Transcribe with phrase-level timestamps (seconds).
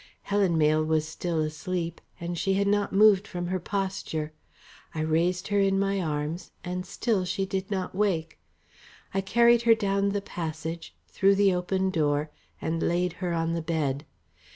[0.23, 4.33] Helen Mayle was still asleep, and she had not moved from her posture.
[4.95, 8.39] I raised her in my arms, and still she did not wake.
[9.13, 13.61] I carried her down the passage, through the open door and laid her on the
[13.61, 14.05] bed.